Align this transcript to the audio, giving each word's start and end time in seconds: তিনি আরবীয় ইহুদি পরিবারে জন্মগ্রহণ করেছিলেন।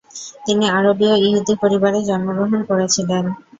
তিনি 0.45 0.65
আরবীয় 0.69 1.15
ইহুদি 1.19 1.53
পরিবারে 1.61 1.99
জন্মগ্রহণ 2.09 2.59
করেছিলেন। 2.69 3.23